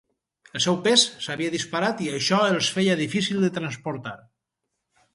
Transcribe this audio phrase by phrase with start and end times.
[0.59, 4.19] El seu pes s'havia disparat i això els feia difícils de transportar.